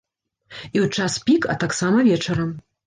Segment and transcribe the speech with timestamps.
[0.61, 2.51] І ў час пік, а таксама вечарам.